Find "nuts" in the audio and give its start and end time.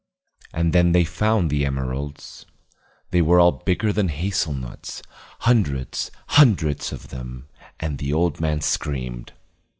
4.55-5.03